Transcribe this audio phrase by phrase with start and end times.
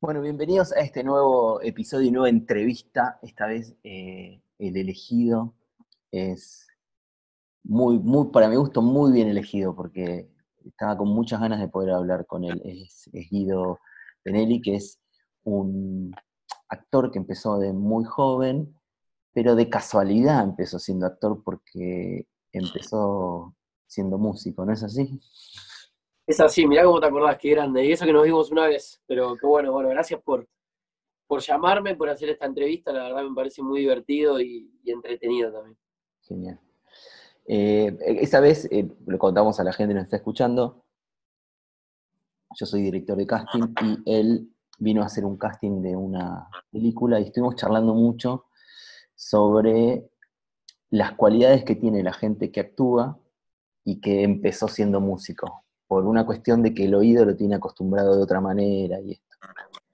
[0.00, 3.18] Bueno, bienvenidos a este nuevo episodio y nueva entrevista.
[3.20, 5.56] Esta vez eh, el elegido
[6.12, 6.68] es
[7.64, 10.30] muy, muy, para mi gusto, muy bien elegido porque
[10.64, 12.62] estaba con muchas ganas de poder hablar con él.
[12.64, 13.80] Es, Guido
[14.24, 15.00] Benelli, que es
[15.42, 16.14] un
[16.68, 18.78] actor que empezó de muy joven,
[19.32, 23.52] pero de casualidad empezó siendo actor porque empezó
[23.88, 25.20] siendo músico, ¿no es así?
[26.28, 27.86] Es así, mirá cómo te acordás, qué grande.
[27.86, 30.46] Y eso que nos vimos una vez, pero qué bueno, bueno, gracias por,
[31.26, 35.78] por llamarme, por hacer esta entrevista, la verdad me parece muy divertido y, entretenido también.
[36.20, 36.60] Genial.
[37.46, 40.84] Eh, esa vez, eh, lo contamos a la gente que nos está escuchando,
[42.54, 47.20] yo soy director de casting y él vino a hacer un casting de una película
[47.20, 48.44] y estuvimos charlando mucho
[49.14, 50.10] sobre
[50.90, 53.18] las cualidades que tiene la gente que actúa
[53.82, 58.14] y que empezó siendo músico por una cuestión de que el oído lo tiene acostumbrado
[58.14, 59.36] de otra manera y esto.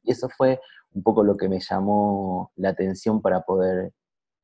[0.02, 0.60] Y eso fue
[0.92, 3.94] un poco lo que me llamó la atención para poder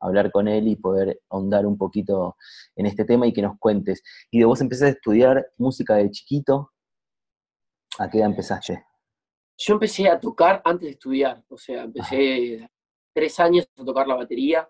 [0.00, 2.36] hablar con él y poder ahondar un poquito
[2.75, 4.02] en este tema y que nos cuentes.
[4.30, 6.72] Y de vos empezaste a estudiar música de chiquito,
[7.98, 8.84] ¿a qué edad empezaste?
[9.58, 12.70] Yo empecé a tocar antes de estudiar, o sea, empecé
[13.12, 14.69] tres años a tocar la batería,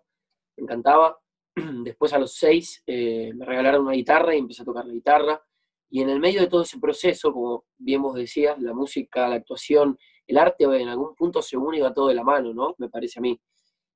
[0.57, 1.17] me encantaba.
[1.85, 5.41] Después a los seis eh, me regalaron una guitarra y empecé a tocar la guitarra.
[5.91, 9.35] Y en el medio de todo ese proceso, como bien vos decías, la música, la
[9.37, 12.77] actuación, el arte en algún punto se une y va todo de la mano, ¿no?
[12.79, 13.39] Me parece a mí.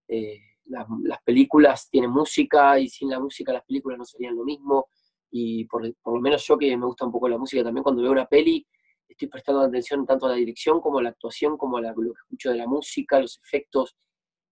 [0.09, 0.87] Eh, las,
[1.25, 4.89] películas tienen música y sin la música las películas no serían lo mismo.
[5.31, 8.13] Y por, lo menos yo que me gusta un poco la música también, cuando veo
[8.13, 8.67] una peli,
[9.09, 12.21] estoy prestando atención tanto a la dirección como a la actuación, como a lo que
[12.23, 13.97] escucho de la música, los efectos.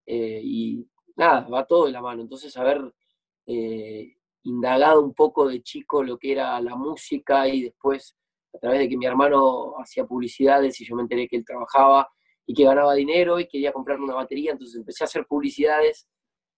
[0.07, 2.23] Eh, y nada, va todo de la mano.
[2.23, 2.93] Entonces, a ver,
[3.47, 8.17] eh, indagado un poco de chico lo que era la música y después
[8.55, 12.09] a través de que mi hermano hacía publicidades y yo me enteré que él trabajaba
[12.47, 16.09] y que ganaba dinero y quería comprarme una batería, entonces empecé a hacer publicidades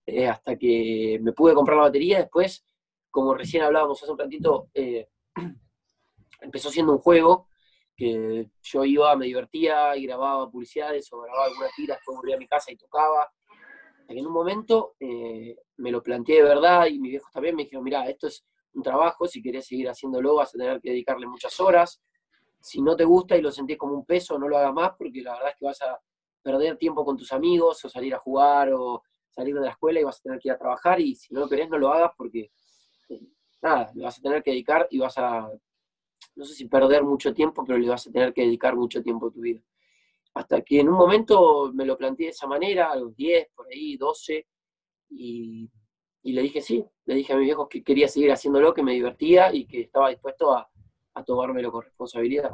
[0.07, 2.19] eh, hasta que me pude comprar la batería.
[2.19, 2.67] Después,
[3.11, 5.09] como recién hablábamos hace un ratito, eh,
[6.41, 7.49] empezó siendo un juego
[7.97, 12.39] que yo iba, me divertía y grababa publicidades o grababa algunas tiras, después volvía a
[12.39, 13.31] mi casa y tocaba
[14.09, 17.85] en un momento eh, me lo planteé de verdad y mis viejos también me dijeron,
[17.85, 18.45] mira, esto es
[18.75, 22.01] un trabajo, si querés seguir haciéndolo vas a tener que dedicarle muchas horas.
[22.61, 25.23] Si no te gusta y lo sentís como un peso, no lo hagas más porque
[25.23, 26.01] la verdad es que vas a
[26.43, 30.05] perder tiempo con tus amigos o salir a jugar o salir de la escuela y
[30.05, 32.13] vas a tener que ir a trabajar y si no lo querés no lo hagas
[32.17, 32.51] porque
[33.09, 33.21] eh,
[33.63, 35.51] nada, le vas a tener que dedicar y vas a,
[36.37, 39.29] no sé si perder mucho tiempo, pero le vas a tener que dedicar mucho tiempo
[39.29, 39.61] a tu vida.
[40.35, 43.69] Hasta que en un momento me lo planteé de esa manera, a los 10, por
[43.69, 44.47] ahí, 12,
[45.11, 45.71] y,
[46.23, 49.55] le dije sí, le dije a mis viejos que quería seguir haciéndolo, que me divertía
[49.55, 50.69] y que estaba dispuesto a,
[51.15, 52.51] a tomármelo con responsabilidad.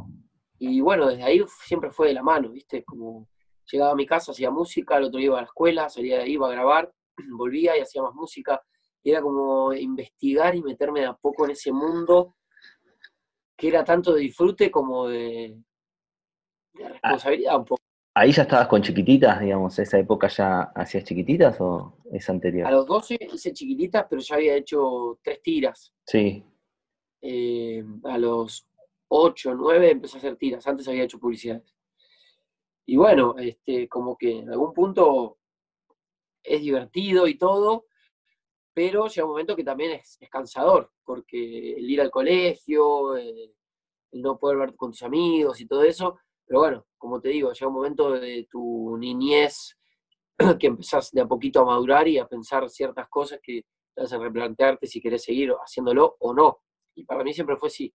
[0.58, 2.84] Y bueno, desde ahí siempre fue de la mano, ¿viste?
[2.84, 3.28] Como
[3.70, 6.24] llegaba a mi casa, hacía música, el otro día iba a la escuela, salía de
[6.24, 6.92] ahí, iba a grabar,
[7.36, 8.62] volvía y hacía más música.
[9.02, 12.34] Y era como investigar y meterme de a poco en ese mundo
[13.60, 15.54] que era tanto de disfrute como de,
[16.75, 17.82] responsabilidad un poco.
[18.14, 19.78] ¿Ahí ya estabas con chiquititas, digamos?
[19.78, 22.66] ¿Esa época ya hacías chiquititas o es anterior?
[22.66, 25.92] A los 12 hice chiquititas, pero ya había hecho tres tiras.
[26.04, 26.44] Sí.
[27.22, 28.66] Eh, a los
[29.09, 31.75] 8, 9 empecé a hacer tiras, antes había hecho publicidades.
[32.86, 35.38] Y bueno, este, como que en algún punto
[36.42, 37.86] es divertido y todo,
[38.75, 43.53] pero llega un momento que también es, cansador, porque el ir al colegio, el
[44.12, 46.19] no poder ver con tus amigos y todo eso,
[46.50, 49.78] pero bueno, como te digo, llega un momento de tu niñez
[50.58, 53.62] que empezás de a poquito a madurar y a pensar ciertas cosas que
[53.94, 56.58] te hacen replantearte si querés seguir haciéndolo o no.
[56.96, 57.94] Y para mí siempre fue sí,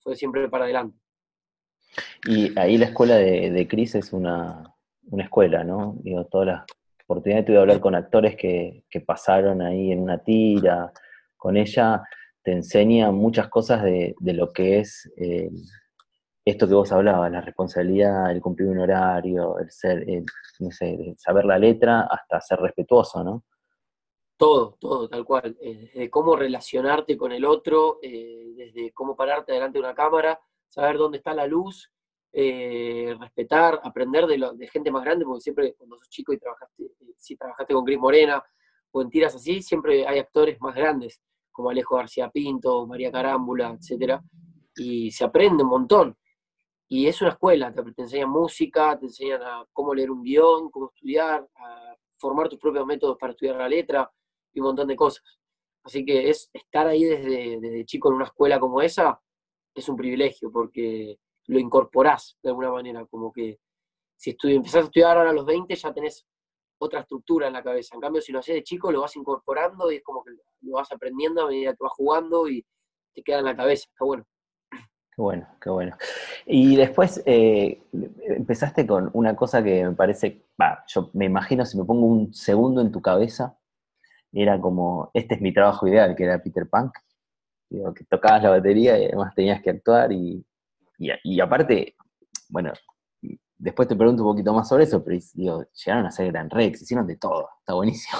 [0.00, 0.98] fue siempre para adelante.
[2.26, 4.74] Y ahí la escuela de, de Cris es una,
[5.18, 5.96] escuela, ¿no?
[6.02, 6.64] Digo, todas las
[7.04, 10.90] oportunidades tuve de hablar con actores que, pasaron ahí en una tira,
[11.36, 12.02] con ella
[12.42, 15.12] te enseña muchas cosas de, lo que es
[16.44, 20.04] esto que vos hablabas, la responsabilidad, el cumplir un horario, el ser,
[20.58, 23.44] no sé, saber la letra, hasta ser respetuoso, ¿no?
[24.36, 25.56] Todo, todo, tal cual.
[25.60, 30.40] Eh, desde cómo relacionarte con el otro, eh, desde cómo pararte delante de una cámara,
[30.68, 31.92] saber dónde está la luz,
[32.32, 36.90] eh, respetar, aprender de, de, gente más grande, porque siempre cuando sos chico y trabajaste,
[37.18, 38.42] si trabajaste con Gris Morena
[38.90, 41.22] o en tiras así, siempre hay actores más grandes,
[41.52, 44.20] como Alejo García Pinto, María Carámbula, etcétera,
[44.74, 46.16] y se aprende un montón.
[46.94, 50.70] Y es una escuela, te, te enseñan música, te enseñan a cómo leer un guion,
[50.70, 54.12] cómo estudiar, a formar tus propios métodos para estudiar la letra
[54.52, 55.24] y un montón de cosas.
[55.84, 59.18] Así que es estar ahí desde, desde chico en una escuela como esa
[59.74, 63.58] es un privilegio porque lo incorporás de alguna manera, como que
[64.14, 66.26] si empezás a estudiar ahora a los 20, ya tenés
[66.76, 67.94] otra estructura en la cabeza.
[67.94, 70.72] En cambio, si lo haces de chico, lo vas incorporando y es como que lo
[70.72, 72.62] vas aprendiendo a medida que vas jugando y
[73.14, 73.86] te queda en la cabeza.
[73.88, 74.26] Está bueno.
[75.14, 75.94] Qué bueno, qué bueno.
[76.46, 77.82] Y después eh,
[78.28, 80.46] empezaste con una cosa que me parece,
[80.88, 83.58] yo me imagino si me pongo un segundo en tu cabeza,
[84.32, 86.96] era como, este es mi trabajo ideal, que era Peter Punk,
[87.68, 90.42] digo, que tocabas la batería y además tenías que actuar y,
[90.98, 91.94] y, aparte,
[92.48, 92.72] bueno,
[93.58, 96.80] después te pregunto un poquito más sobre eso, pero digo, llegaron a ser Gran Rex,
[96.80, 98.18] hicieron de todo, está buenísimo.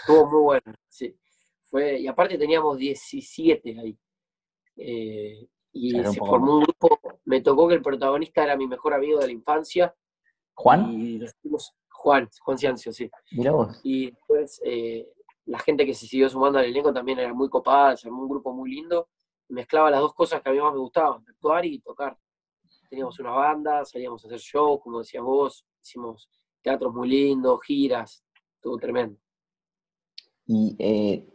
[0.00, 1.16] Estuvo muy bueno, sí.
[1.62, 3.98] Fue, y aparte teníamos 17 ahí.
[4.76, 9.18] Eh, y se formó un grupo, me tocó que el protagonista era mi mejor amigo
[9.18, 9.94] de la infancia.
[10.54, 10.92] ¿Juan?
[10.92, 11.20] Y
[11.88, 13.10] Juan, Juan Ciancio, sí.
[13.32, 13.80] Mira vos.
[13.82, 15.08] Y después eh,
[15.46, 18.28] la gente que se siguió sumando al elenco también era muy copada, se armó un
[18.28, 19.08] grupo muy lindo.
[19.48, 22.16] Mezclaba las dos cosas que a mí más me gustaban, actuar y tocar.
[22.88, 26.28] Teníamos una banda, salíamos a hacer shows, como decías vos, hicimos
[26.62, 28.24] teatros muy lindos, giras,
[28.60, 29.18] todo tremendo.
[30.46, 31.26] Y eh,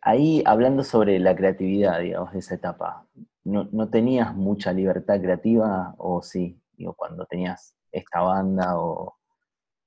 [0.00, 3.06] ahí, hablando sobre la creatividad, digamos, de esa etapa,
[3.44, 6.60] no, tenías mucha libertad creativa o sí?
[6.72, 9.16] Digo, cuando tenías esta banda o,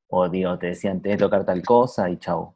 [0.09, 2.55] o digo, te decían, te de tocar tal cosa y chau.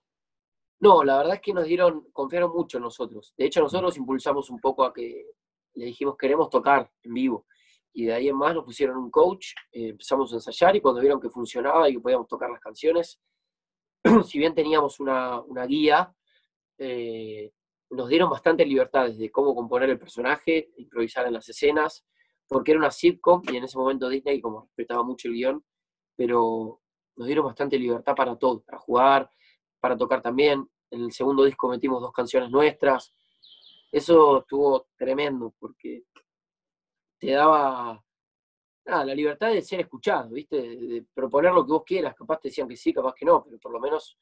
[0.80, 3.34] No, la verdad es que nos dieron, confiaron mucho en nosotros.
[3.38, 5.28] De hecho, nosotros impulsamos un poco a que
[5.76, 7.46] le dijimos, queremos tocar en vivo.
[7.94, 11.02] Y de ahí en más nos pusieron un coach, eh, empezamos a ensayar y cuando
[11.02, 13.20] vieron que funcionaba y que podíamos tocar las canciones,
[14.26, 16.14] si bien teníamos una, guía,
[16.78, 17.52] eh,
[17.92, 22.06] nos dieron bastante libertades de cómo componer el personaje, improvisar en las escenas,
[22.48, 25.64] porque era una sitcom y en ese momento Disney como respetaba mucho el guion,
[26.16, 26.82] pero
[27.18, 29.30] nos dieron bastante libertad para todo, para jugar,
[29.80, 30.70] para tocar también.
[30.90, 33.14] En el segundo disco metimos dos canciones nuestras.
[33.92, 36.04] Eso estuvo tremendo porque
[37.20, 38.04] te daba
[38.86, 40.62] la libertad de ser escuchado, ¿viste?
[40.62, 42.16] De, proponer lo que vos quieras.
[42.16, 44.18] Capaz te decían que sí, capaz que no, pero por lo menos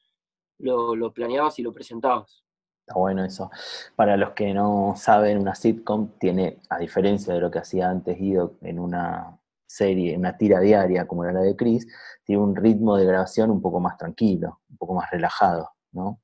[0.58, 2.44] lo, lo planeabas y lo presentabas.
[2.90, 3.52] Está bueno eso.
[3.94, 8.18] Para los que no saben, una sitcom tiene, a diferencia de lo que hacía antes
[8.18, 11.86] Guido en una serie, en una tira diaria como era la de Chris,
[12.24, 16.20] tiene un ritmo de grabación un poco más tranquilo, un poco más relajado, ¿no?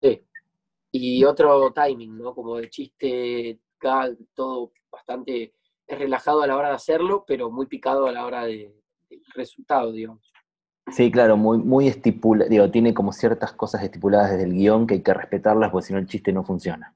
[0.00, 0.24] Sí.
[0.92, 2.36] Y otro timing, ¿no?
[2.36, 3.58] Como de chiste,
[4.32, 5.54] todo bastante
[5.88, 8.80] relajado a la hora de hacerlo, pero muy picado a la hora del
[9.34, 10.33] resultado, digamos.
[10.92, 14.94] Sí, claro, muy, muy estipulado, digo, tiene como ciertas cosas estipuladas desde el guion que
[14.94, 16.94] hay que respetarlas porque si no el chiste no funciona.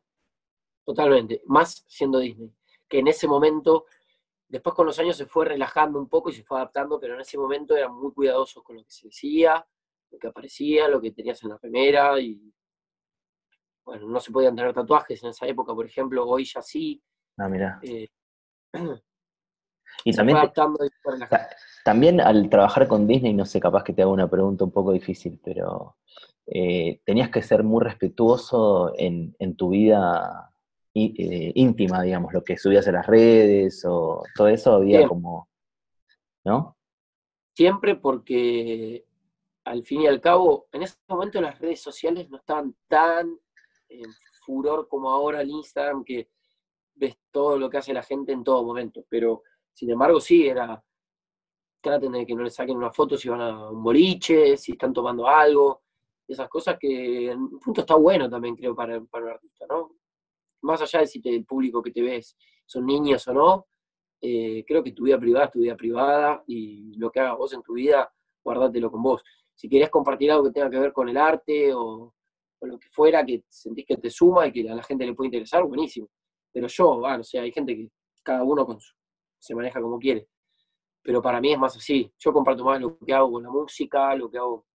[0.84, 2.52] Totalmente, más siendo Disney,
[2.88, 3.86] que en ese momento,
[4.46, 7.20] después con los años se fue relajando un poco y se fue adaptando, pero en
[7.20, 9.66] ese momento eran muy cuidadosos con lo que se decía,
[10.10, 12.52] lo que aparecía, lo que tenías en la primera y
[13.84, 17.02] bueno, no se podían tener tatuajes en esa época, por ejemplo, hoy ya sí.
[17.38, 17.80] Ah, mira.
[17.82, 18.06] Eh,
[20.04, 20.38] y también,
[21.88, 24.92] también al trabajar con Disney, no sé, capaz que te hago una pregunta un poco
[24.92, 25.96] difícil, pero
[26.44, 30.52] eh, tenías que ser muy respetuoso en, tu vida
[30.92, 35.48] eh, íntima, digamos, lo que subías a las redes o todo eso había como,
[36.44, 36.76] ¿no?
[37.56, 39.06] Siempre porque
[39.64, 43.34] al fin y al cabo, en ese momento las redes sociales no estaban tan
[43.88, 44.10] en
[44.44, 46.28] furor como ahora el Instagram, que
[46.96, 49.42] ves todo lo que hace la gente en todo momento, pero
[49.72, 50.84] sin embargo sí, era
[51.80, 54.92] traten de que no le saquen una foto si van a un boliche, si están
[54.92, 55.82] tomando algo,
[56.26, 59.96] esas cosas que en un punto está bueno también, creo, para, para un artista, ¿no?
[60.62, 63.66] Más allá de si te, el público que te ves son niños o no,
[64.20, 67.52] eh, creo que tu vida privada es tu vida privada y lo que hagas vos
[67.52, 68.12] en tu vida,
[68.44, 69.22] guardátelo con vos.
[69.54, 72.14] Si querés compartir algo que tenga que ver con el arte o,
[72.60, 75.14] o lo que fuera, que sentís que te suma y que a la gente le
[75.14, 76.08] puede interesar, buenísimo.
[76.52, 77.88] Pero yo, bueno, o sea, hay gente que
[78.22, 78.92] cada uno con su,
[79.38, 80.28] se maneja como quiere
[81.08, 82.12] pero para mí es más así.
[82.18, 84.66] Yo comparto más lo que hago con la música, lo que hago,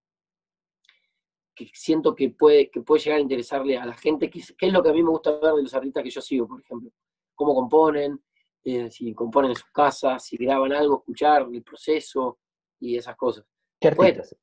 [1.55, 4.81] que siento que puede, que puede llegar a interesarle a la gente, que, es lo
[4.81, 6.89] que a mí me gusta ver de los artistas que yo sigo, por ejemplo.
[7.35, 8.19] Cómo componen,
[8.63, 12.39] eh, si componen en sus casas, si graban algo, escuchar el proceso
[12.79, 13.45] y esas cosas.
[13.79, 14.35] ¿Qué artistas?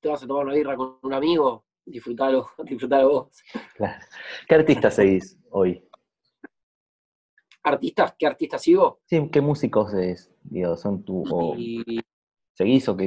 [0.00, 3.42] te, vas, a tomar una birra con un amigo, disfrutalo, disfrutalo vos.
[3.74, 4.04] Claro.
[4.46, 5.84] ¿Qué artistas seguís hoy?
[7.64, 8.14] ¿Artistas?
[8.18, 9.00] ¿Qué artistas sigo?
[9.06, 10.30] Sí, ¿qué músicos es?
[10.42, 11.24] Digo, son tú
[12.54, 13.06] seguís o qué?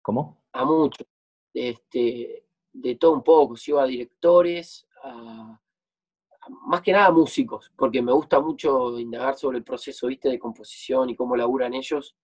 [0.00, 0.44] ¿Cómo?
[0.52, 1.06] A muchos.
[1.54, 4.88] Este, de todo un poco, sigo a directores,
[6.66, 11.10] más que nada músicos, porque me gusta mucho indagar sobre el proceso, viste, de composición
[11.10, 12.16] y cómo laburan ellos,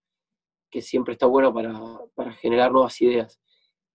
[0.70, 1.78] que siempre está bueno para,
[2.14, 3.40] para generar nuevas ideas.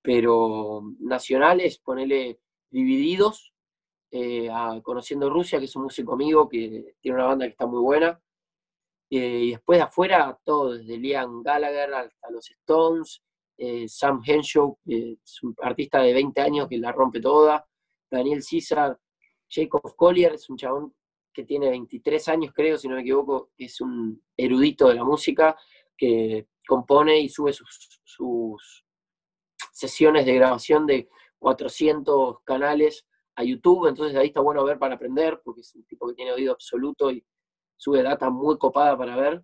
[0.02, 2.40] Pero nacionales, ponele
[2.70, 3.53] divididos,
[4.16, 4.48] eh,
[4.84, 8.22] Conociendo Rusia, que es un músico amigo que tiene una banda que está muy buena.
[9.10, 13.24] Eh, y después de afuera, todo, desde Liam Gallagher hasta los Stones,
[13.58, 17.68] eh, Sam Henshaw, un artista de 20 años que la rompe toda,
[18.10, 19.00] Daniel César,
[19.50, 20.94] Jacob Collier, es un chabón
[21.34, 25.58] que tiene 23 años, creo, si no me equivoco, es un erudito de la música
[25.98, 28.86] que compone y sube sus, sus
[29.72, 35.42] sesiones de grabación de 400 canales a YouTube, entonces ahí está bueno ver para aprender,
[35.44, 37.26] porque es un tipo que tiene oído absoluto y
[37.78, 39.44] sube data muy copada para ver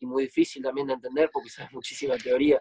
[0.00, 2.60] y muy difícil también de entender porque sabe muchísima teoría.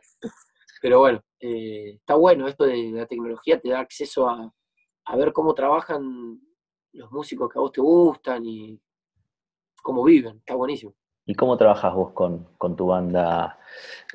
[0.81, 4.51] Pero bueno, eh, está bueno esto de la tecnología, te da acceso a,
[5.05, 6.39] a ver cómo trabajan
[6.93, 8.79] los músicos que a vos te gustan y
[9.81, 10.93] cómo viven, está buenísimo.
[11.25, 13.59] ¿Y cómo trabajas vos con, tu banda,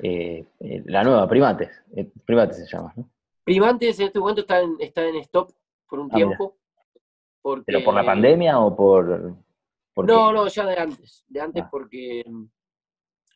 [0.03, 1.83] eh, eh, la nueva, Primates?
[2.25, 3.09] Primates se llama, ¿no?
[3.43, 5.51] Primates en este momento está en, está en stop
[5.87, 6.57] por un ah, tiempo.
[7.65, 9.35] ¿Pero por la pandemia o por...?
[9.95, 11.25] no, no, ya de antes.
[11.27, 11.69] De antes ah.
[11.71, 12.45] porque mm,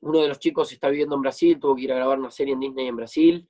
[0.02, 2.54] uno de los chicos está viviendo en Brasil, tuvo que ir a grabar una serie
[2.54, 3.50] en Disney en Brasil.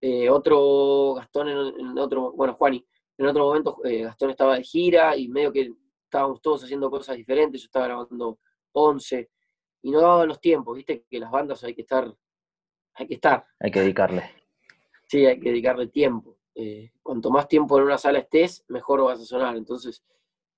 [0.00, 2.86] Eh, otro, Gastón en, otro, bueno, Juani,
[3.18, 5.72] en otro momento eh, Gastón estaba de gira y medio que
[6.04, 8.38] estábamos todos haciendo cosas diferentes, yo estaba grabando
[8.72, 9.30] 11
[9.82, 12.14] y no daban los tiempos, viste que las bandas hay que estar,
[12.94, 13.46] hay que estar.
[13.60, 14.30] Hay que dedicarle.
[15.08, 16.35] Sí, hay que dedicarle tiempo.
[16.58, 19.56] Eh, cuanto más tiempo en una sala estés, mejor vas a sonar.
[19.56, 20.02] Entonces,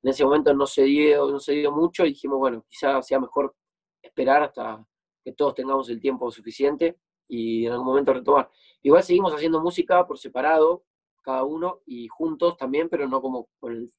[0.00, 3.18] en ese momento no se dio, no se dio mucho y dijimos, bueno, quizás sea
[3.18, 3.56] mejor
[4.00, 4.86] esperar hasta
[5.24, 8.48] que todos tengamos el tiempo suficiente y en algún momento retomar.
[8.80, 10.84] Igual seguimos haciendo música por separado,
[11.20, 13.92] cada uno, y juntos también, pero no como con el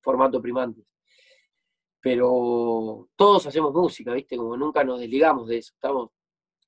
[0.00, 0.84] formato primante.
[2.00, 4.36] Pero todos hacemos música, ¿viste?
[4.36, 5.72] Como nunca nos desligamos de eso.
[5.72, 6.10] Estamos,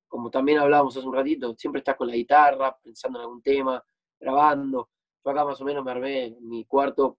[0.07, 3.85] como también hablábamos hace un ratito, siempre estás con la guitarra, pensando en algún tema,
[4.19, 4.91] grabando.
[5.25, 7.19] Yo acá más o menos me armé en mi cuarto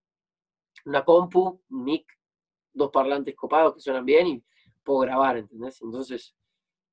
[0.86, 2.08] una compu, un mic,
[2.74, 4.44] dos parlantes copados que suenan bien y
[4.84, 5.82] puedo grabar, ¿entendés?
[5.82, 6.36] Entonces,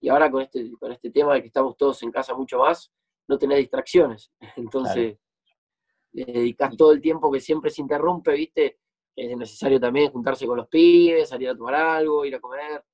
[0.01, 2.93] y ahora con este, con este tema de que estamos todos en casa mucho más,
[3.29, 4.33] no tenés distracciones.
[4.57, 5.19] Entonces,
[6.13, 8.79] le dedicas todo el tiempo que siempre se interrumpe, ¿viste?
[9.17, 12.85] Es necesario también juntarse con los pibes, salir a tomar algo, ir a comer.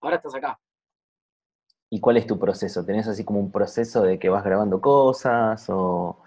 [0.00, 0.60] Ahora estás acá.
[1.88, 2.84] ¿Y cuál es tu proceso?
[2.84, 6.22] ¿Tenés así como un proceso de que vas grabando cosas o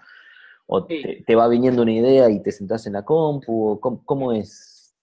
[0.76, 3.80] ¿O te, va viniendo una idea y te sentás en la compu?
[3.80, 4.94] ¿Cómo, es?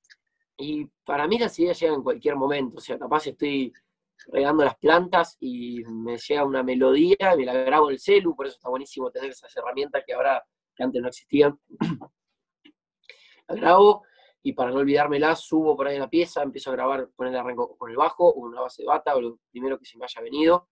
[0.57, 2.77] Y para mí las ideas llegan en cualquier momento.
[2.77, 3.73] O sea, capaz estoy
[4.27, 8.45] regando las plantas y me llega una melodía, me la grabo en el celu, por
[8.45, 10.43] eso está buenísimo tener esas herramientas que ahora,
[10.75, 11.59] que antes no existían.
[13.47, 14.03] la grabo
[14.43, 17.39] y para no olvidármela, subo por ahí en la pieza, empiezo a grabar, poner el
[17.39, 20.05] arranco con el bajo o una base de bata o lo primero que se me
[20.05, 20.67] haya venido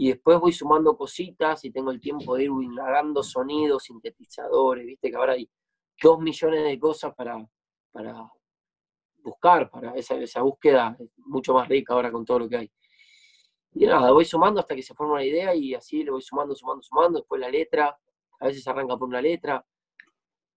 [0.00, 5.10] y después voy sumando cositas y tengo el tiempo de ir indagando sonidos, sintetizadores, viste
[5.10, 5.46] que ahora hay
[6.02, 7.46] dos millones de cosas para,
[7.92, 8.26] para
[9.22, 12.72] buscar, para esa, esa búsqueda mucho más rica ahora con todo lo que hay.
[13.74, 16.54] Y nada, voy sumando hasta que se forma una idea y así le voy sumando,
[16.54, 17.94] sumando, sumando, después la letra,
[18.40, 19.62] a veces arranca por una letra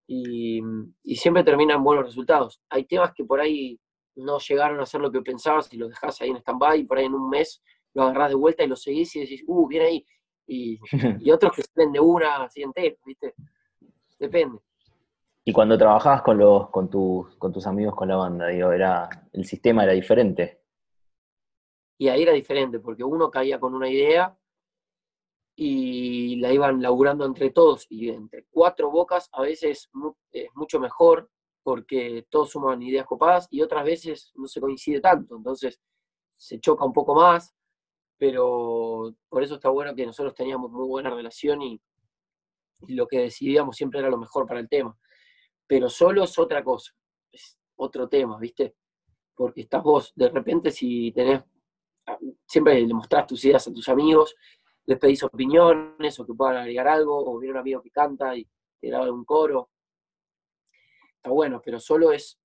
[0.06, 0.58] y,
[1.02, 2.62] y siempre terminan buenos resultados.
[2.70, 3.78] Hay temas que por ahí
[4.14, 6.96] no llegaron a ser lo que pensabas y los dejas ahí en stand-by y por
[6.96, 7.62] ahí en un mes
[7.94, 10.06] lo agarrás de vuelta y lo seguís y decís, uh, viene ahí.
[10.46, 10.78] Y,
[11.32, 13.34] otros que salen de una así entera, ¿viste?
[14.18, 14.58] Depende.
[15.44, 19.08] Y cuando trabajabas con los, con tus, con tus amigos con la banda, digo, era,
[19.32, 20.62] el sistema era diferente.
[21.98, 24.36] Y ahí era diferente, porque uno caía con una idea
[25.56, 29.88] y la iban laburando entre todos, y entre cuatro bocas a veces
[30.32, 31.30] es mucho mejor,
[31.62, 35.80] porque todos suman ideas copadas, y otras veces no se coincide tanto, entonces
[36.36, 37.54] se choca un poco más,
[38.18, 41.80] pero por eso está bueno que nosotros teníamos muy buena relación y,
[42.88, 44.94] lo que decidíamos siempre era lo mejor para el tema.
[45.66, 46.92] Pero solo es otra cosa,
[47.32, 48.76] es otro tema, ¿viste?
[49.34, 51.42] Porque estás vos, de repente si tenés,
[52.06, 54.36] ah, siempre le mostrás tus ideas a tus amigos,
[54.84, 58.46] les pedís opiniones o que puedan agregar algo, o viene un amigo que canta y
[58.78, 59.70] te graba un coro.
[61.16, 62.38] Está bueno, pero solo es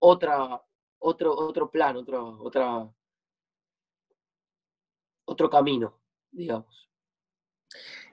[0.00, 0.62] otra,
[0.98, 2.92] otro, otro plan, otro, otra,
[5.24, 5.98] otro camino,
[6.30, 6.88] digamos.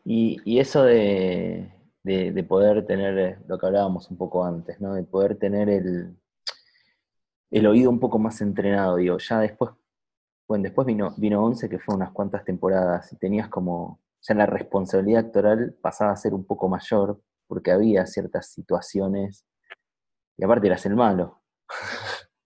[0.06, 1.72] Y, eso de,
[2.48, 4.94] poder tener eh, lo que hablábamos un poco antes, ¿no?
[4.96, 6.18] De poder tener el,
[7.51, 9.72] el oído un poco más entrenado, digo, ya después,
[10.48, 14.46] bueno, después vino, vino 11, que fue unas cuantas temporadas, y tenías como, ya la
[14.46, 19.46] responsabilidad actoral pasaba a ser un poco mayor, porque había ciertas situaciones,
[20.38, 21.42] y aparte eras el malo.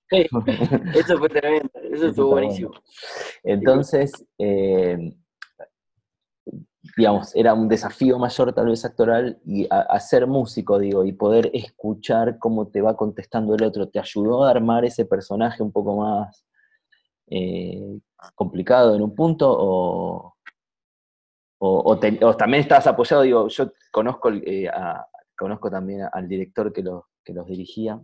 [0.10, 2.71] eso fue tremendo, eso estuvo buenísimo.
[3.43, 5.13] Entonces, eh,
[6.97, 11.50] digamos, era un desafío mayor tal vez actoral y a, ser músico, digo, y poder
[11.53, 15.97] escuchar cómo te va contestando el otro, ¿te ayudó a armar ese personaje un poco
[15.97, 16.45] más,
[17.27, 18.00] eh,
[18.35, 20.35] complicado en un punto o,
[21.59, 21.97] o,
[22.38, 23.23] también estabas apoyado?
[23.23, 24.69] Digo, yo conozco, eh,
[25.38, 26.83] conozco también al director que,
[27.23, 28.00] que los dirigía,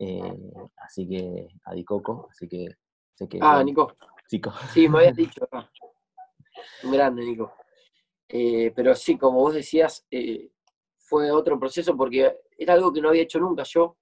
[0.00, 2.66] eh, así que a Dicoco, así que
[3.14, 3.38] sé que...
[3.40, 3.94] Ah, Nico.
[4.26, 4.52] Chico.
[4.72, 5.46] Sí, me habías dicho.
[6.84, 7.52] Un grande, Nico.
[8.28, 10.06] Eh, pero sí, como vos decías,
[10.96, 13.98] fue otro proceso porque era algo que no había hecho nunca yo,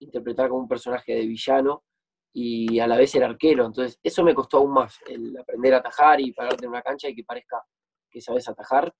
[0.00, 1.84] interpretar como un personaje de villano
[2.32, 3.64] y a la vez el arquero.
[3.64, 7.08] Entonces, eso me costó aún más, el aprender a atajar y pararte en una cancha
[7.08, 7.64] y que parezca
[8.10, 8.94] que sabes atajar.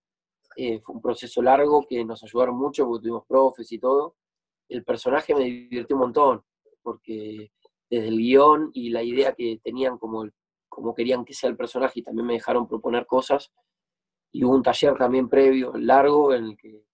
[0.56, 4.16] Eh, fue un proceso largo que nos ayudaron mucho porque tuvimos profes y todo.
[4.72, 6.44] El personaje me divirtió un montón,
[6.82, 7.52] porque
[7.90, 10.28] desde el guion y la idea que tenían como,
[10.68, 13.50] como querían que sea el personaje y también me dejaron proponer cosas.
[14.32, 16.84] Y hubo un taller también previo, largo, en el que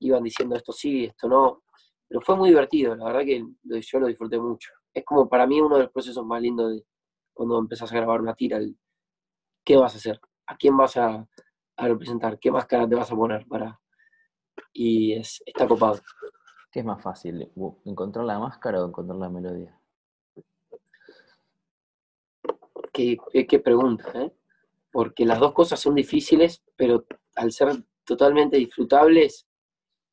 [0.00, 1.64] iban diciendo esto sí, esto no.
[2.06, 3.44] Pero fue muy divertido, la verdad que
[3.80, 6.84] yo lo disfruté mucho es como para mí uno de los procesos más lindos de
[7.32, 8.58] cuando empezás a grabar una tira.
[9.64, 10.20] ¿Qué vas a hacer?
[10.46, 11.26] ¿A quién vas a,
[11.76, 12.38] representar?
[12.38, 13.80] ¿Qué máscara te vas a poner para...?
[14.72, 16.00] Y es, está copado.
[16.78, 17.50] ¿Qué es más fácil?
[17.86, 19.76] ¿Encontrar la máscara o encontrar la melodía?
[22.92, 23.18] Qué,
[23.48, 24.32] qué, pregunta, ¿eh?
[24.92, 27.04] Porque las dos cosas son difíciles, pero
[27.34, 29.48] al ser totalmente disfrutables,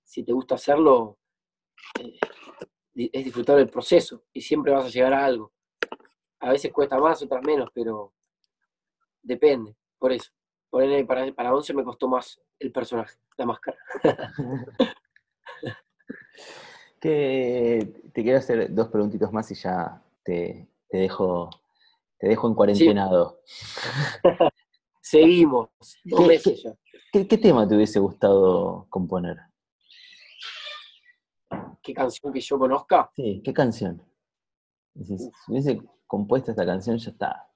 [0.04, 1.20] si te gusta hacerlo,
[2.00, 2.18] eh,
[2.96, 5.54] es disfrutar del proceso y siempre vas a llegar a algo.
[6.40, 8.12] A veces cuesta más, otras menos, pero
[9.22, 10.32] depende, por eso.
[10.72, 13.78] para, para 11 me costó más el personaje, la máscara.
[17.00, 21.50] que te quiero hacer dos preguntitos más y ya te, dejo
[22.18, 23.42] te dejo en cuarentenado.
[25.02, 25.70] Seguimos,
[26.04, 26.76] dos meses ya.
[27.12, 29.38] ¿Qué tema te hubiese gustado componer?
[31.82, 33.12] ¿Qué canción que yo conozca?
[33.16, 34.02] Sí, ¿qué canción?
[35.02, 35.16] Si
[35.48, 37.48] hubiese compuesto esta canción, ya está.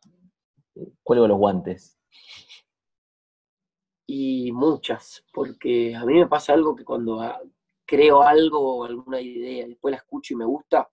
[1.03, 1.98] Cuelgo los guantes.
[4.05, 7.21] Y muchas, porque a mí me pasa algo que cuando
[7.89, 10.88] creo algo o alguna idea, después la escucho y me gusta,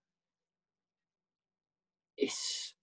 [2.17, 2.75] es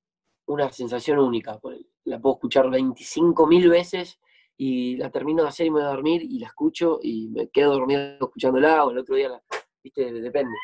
[0.45, 1.60] una sensación única.
[2.04, 4.19] La puedo escuchar 25.000 veces
[4.56, 7.49] y la termino de hacer y me voy a dormir y la escucho y me
[7.49, 9.41] quedo dormido escuchándola o el otro día la,
[9.84, 10.56] viste, depende.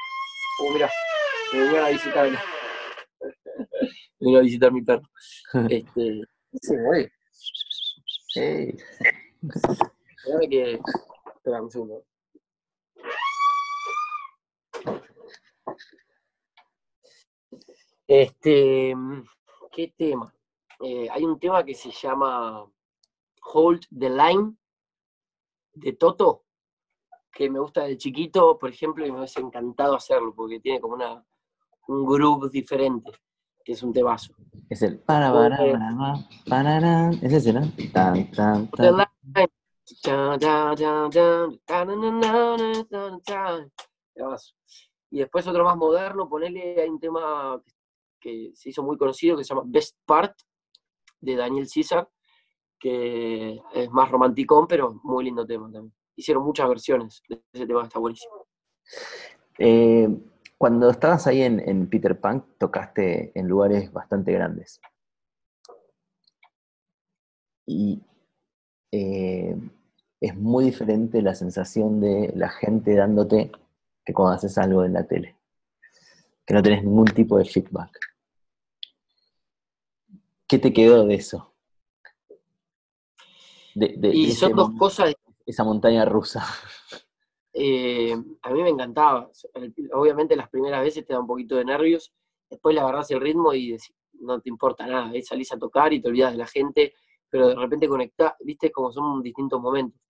[0.61, 0.87] Oh, mira,
[1.51, 2.29] me vinieron a visitar,
[4.19, 5.09] me vino a visitar mi perro.
[5.69, 6.21] Este,
[6.61, 6.75] se.
[8.35, 8.77] Hey.
[10.49, 10.79] Que.
[11.35, 12.03] Espera un segundo.
[18.09, 18.95] Este,
[19.71, 20.33] ¿qué tema?
[20.79, 22.65] Eh, hay un tema que se llama
[23.53, 24.55] Hold the Line
[25.73, 26.45] de Toto,
[27.31, 30.95] que me gusta de chiquito, por ejemplo, y me hubiese encantado hacerlo, porque tiene como
[30.95, 31.23] una,
[31.87, 33.11] un groove diferente,
[33.63, 34.33] que es un tebazo.
[34.71, 35.57] Es el para para
[36.47, 37.61] para es ese, ¿no?
[37.93, 38.71] Tan, tan,
[43.21, 43.71] tan.
[45.11, 47.78] Y después otro más moderno, ponerle hay un tema que
[48.53, 50.35] se hizo muy conocido que se llama Best Part
[51.21, 52.07] de Daniel César,
[52.79, 57.83] que es más romanticón, pero muy lindo tema también hicieron muchas versiones de ese tema,
[57.83, 58.45] está buenísimo.
[59.57, 60.09] Eh,
[60.57, 64.81] cuando estabas ahí en, Peter Pan, tocaste en lugares bastante grandes.
[67.65, 68.01] Y
[68.91, 69.55] eh,
[70.19, 73.51] es muy diferente la sensación de la gente dándote
[74.03, 75.37] que cuando haces algo en la tele.
[76.45, 77.97] Que no tenés ningún tipo de feedback.
[80.49, 81.53] ¿Qué te quedó de eso?
[83.75, 85.13] y son dos cosas
[85.45, 86.43] esa montaña rusa?
[87.53, 89.29] Eh, a mí me encantaba.
[89.93, 92.11] Obviamente las primeras veces te da un poquito de nervios,
[92.49, 93.77] después le agarras el ritmo y
[94.21, 96.93] no te importa nada, salís a tocar y te olvidas de la gente,
[97.29, 100.01] pero de repente conectás, viste, como son distintos momentos.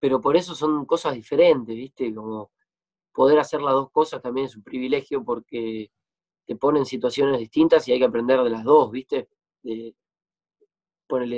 [0.00, 2.52] Pero por eso son cosas diferentes, viste, como
[3.12, 5.90] poder hacer las dos cosas también es un privilegio porque
[6.46, 9.28] te ponen situaciones distintas y hay que aprender de las dos, viste.
[9.62, 9.94] De,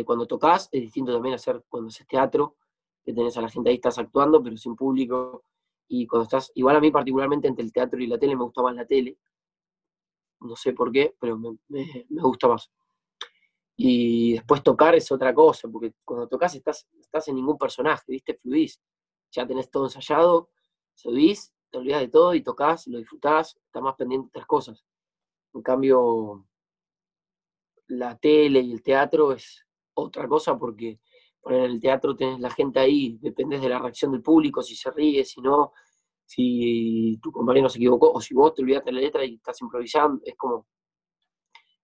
[0.04, 2.56] cuando tocas, es distinto también hacer cuando haces teatro,
[3.04, 5.44] que tenés a la gente ahí, estás actuando, pero sin público.
[5.88, 8.62] Y cuando estás, igual a mí particularmente entre el teatro y la tele, me gusta
[8.62, 9.16] más la tele.
[10.40, 12.70] No sé por qué, pero me, gusta más.
[13.76, 18.34] Y después tocar es otra cosa, porque cuando tocas estás, estás en ningún personaje, ¿viste?
[18.34, 18.80] Fluís.
[19.32, 20.50] Ya tenés todo ensayado,
[20.94, 24.84] subís, te olvidas de todo y tocas, lo disfrutás, estás más pendiente de otras cosas.
[25.54, 26.44] En cambio,
[27.90, 31.00] la tele y el teatro es otra cosa porque
[31.44, 34.90] en el teatro tenés la gente ahí, dependes de la reacción del público, si se
[34.90, 35.72] ríe, si no,
[36.24, 40.22] si tu compañero se equivocó, o si vos te olvidaste la letra y estás improvisando,
[40.24, 40.66] es como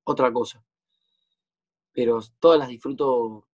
[0.04, 0.64] otra cosa.
[1.92, 3.48] pero todas las disfruto,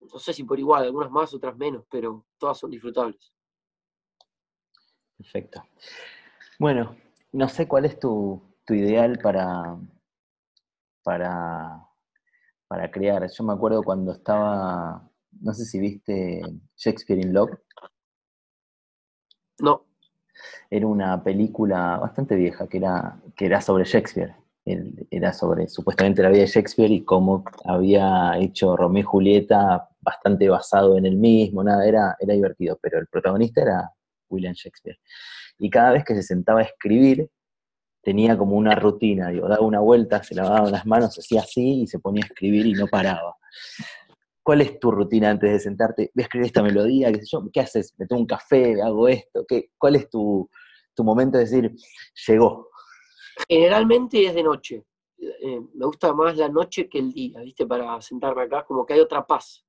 [0.00, 3.32] no sé si por igual, algunas más, otras menos, pero todas son disfrutables.
[5.16, 5.64] Perfecto.
[6.58, 6.96] Bueno,
[7.32, 9.76] no sé cuál es tu, ideal para,
[11.02, 11.86] para,
[12.68, 13.28] para crear.
[13.30, 15.08] Yo me acuerdo cuando estaba,
[15.40, 16.40] no sé si viste
[16.76, 17.50] Shakespeare in Love.
[19.60, 19.86] No.
[20.70, 24.34] Era una película bastante vieja que era, que era sobre Shakespeare.
[25.10, 30.48] Era sobre supuestamente la vida de Shakespeare y cómo había hecho Romeo y Julieta bastante
[30.48, 33.90] basado en el mismo, nada, era, era divertido, pero el protagonista era
[34.28, 34.98] William Shakespeare.
[35.58, 37.28] Y cada vez que se sentaba a escribir,
[38.02, 41.86] tenía como una rutina, digo, daba una vuelta, se lavaba las manos, hacía así y
[41.86, 43.36] se ponía a escribir y no paraba.
[44.42, 46.10] ¿Cuál es tu rutina antes de sentarte?
[46.14, 47.94] Voy a escribir esta melodía, qué sé yo, ¿qué haces?
[47.98, 48.80] ¿Me tomo un café?
[48.82, 49.44] ¿Hago esto?
[49.46, 50.48] ¿Qué, ¿Cuál es tu,
[50.98, 51.74] momento de decir,
[52.26, 52.68] llegó?
[53.48, 54.84] Generalmente es de noche.
[55.18, 57.66] Eh, me gusta más la noche que el día, ¿viste?
[57.66, 59.64] Para sentarme acá, como que hay otra paz,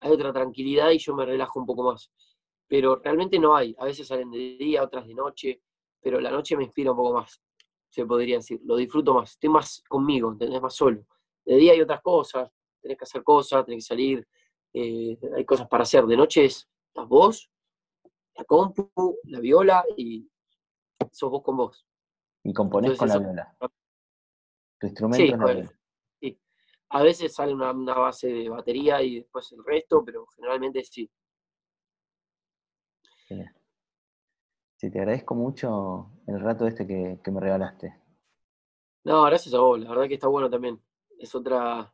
[0.00, 2.10] hay otra tranquilidad y yo me relajo un poco más.
[2.66, 3.74] Pero realmente no hay.
[3.78, 5.60] A veces salen de día, otras de noche,
[6.00, 7.40] pero la noche me inspira un poco más,
[7.94, 8.60] se podría decir.
[8.64, 10.60] Lo disfruto más, estoy más conmigo, ¿entendés?
[10.60, 11.06] Más solo.
[11.44, 14.26] De día hay otras cosas, tenés que hacer cosas, tenés que salir,
[14.72, 16.04] eh, hay cosas para hacer.
[16.04, 17.48] De noche es la voz,
[18.34, 18.90] la compu,
[19.24, 20.28] la viola y
[21.12, 21.86] sos vos con vos.
[22.42, 23.56] Y componés con la viola.
[24.80, 25.80] Tu instrumento es la viola.
[26.20, 26.40] Sí.
[26.88, 31.08] A veces sale una, base de batería y después el resto, pero generalmente sí.
[34.84, 37.96] Sí, te agradezco mucho el rato este que, que me regalaste.
[39.02, 40.78] No, gracias a vos, la verdad que está bueno también.
[41.18, 41.90] Es otra,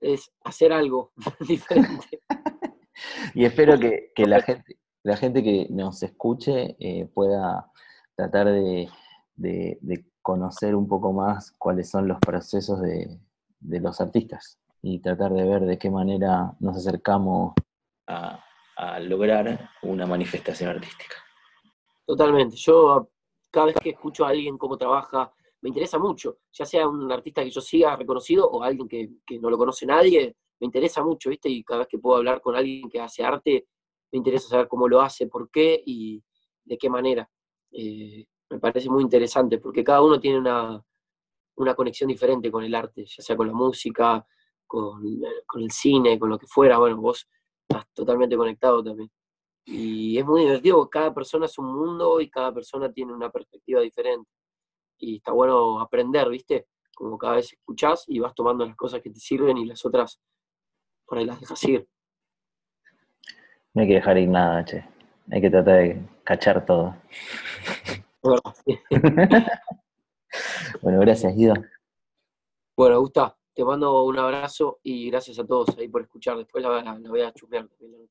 [0.00, 1.12] es hacer algo
[1.48, 2.22] diferente.
[3.34, 7.70] y espero que, la, gente, la gente que nos escuche eh, pueda
[8.16, 8.88] tratar de,
[10.20, 13.16] conocer un poco más cuáles son los procesos de,
[13.60, 17.54] los artistas y tratar de ver de qué manera nos acercamos
[18.08, 18.40] a,
[18.98, 21.23] lograr una manifestación artística.
[22.06, 22.56] Totalmente.
[22.56, 23.10] Yo
[23.50, 27.42] cada vez que escucho a alguien cómo trabaja, me interesa mucho, ya sea un artista
[27.42, 29.08] que yo siga reconocido o alguien que,
[29.40, 31.48] no lo conoce nadie, me interesa mucho, ¿viste?
[31.48, 33.66] Y cada vez que puedo hablar con alguien que hace arte,
[34.12, 36.22] me interesa saber cómo lo hace, por qué y
[36.64, 37.30] de qué manera.
[37.72, 40.84] Eh, me parece muy interesante porque cada uno tiene una,
[41.74, 44.26] conexión diferente con el arte, ya sea con la música,
[44.66, 45.02] con,
[45.46, 46.78] con, el cine, con lo que fuera.
[46.78, 47.26] Bueno, vos
[47.68, 49.10] estás totalmente conectado también.
[49.66, 53.80] Y es muy divertido, cada persona es un mundo y cada persona tiene una perspectiva
[53.80, 54.30] diferente
[54.98, 56.68] y está bueno aprender, ¿viste?
[56.94, 60.20] Como cada vez escuchás y vas tomando las cosas que te sirven y las otras
[61.06, 61.88] por ahí las dejas ir.
[63.74, 64.84] No hay que dejar ir nada, che.
[65.30, 66.94] Hay que tratar de cachar todo.
[70.82, 71.54] bueno, gracias, Guido.
[72.76, 76.36] Bueno, Gusta, te mando un abrazo y gracias a todos ahí por escuchar.
[76.36, 77.68] Después la, voy a chupear.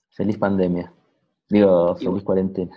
[0.10, 0.92] Feliz pandemia.
[1.54, 2.76] Digo, feliz cuarentena.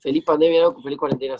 [0.00, 1.36] feliz pandemia, feliz cuarentena.